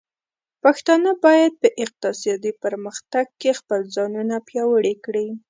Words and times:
پښتانه 0.63 1.09
بايد 1.25 1.53
په 1.61 1.67
اقتصادي 1.83 2.51
پرمختګ 2.63 3.25
کې 3.41 3.51
خپل 3.59 3.79
ځانونه 3.95 4.35
پياوړي 4.47 4.95
کړي. 5.05 5.27